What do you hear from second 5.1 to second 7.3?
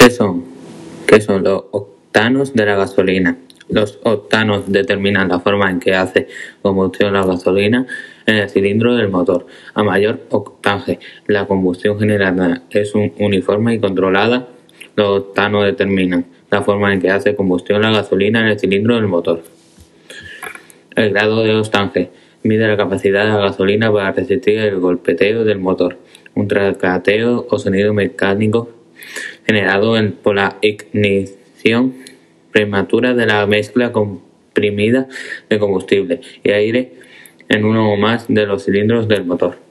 la forma en que hace combustión la